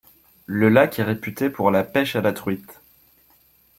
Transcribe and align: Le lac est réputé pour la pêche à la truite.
Le 0.47 0.67
lac 0.69 0.97
est 0.97 1.03
réputé 1.03 1.51
pour 1.51 1.69
la 1.69 1.83
pêche 1.83 2.15
à 2.15 2.21
la 2.21 2.33
truite. 2.33 2.81